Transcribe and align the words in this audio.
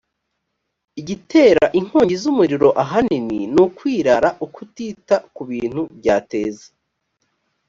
igitera 0.99 1.63
inkongi 1.79 2.15
z 2.21 2.23
umuriro 2.31 2.69
ahanini 2.83 3.39
ni 3.53 3.59
ukwirara 3.65 4.29
ukutita 4.45 5.15
ku 5.33 5.41
bintu 5.49 5.81
byateza 5.97 6.67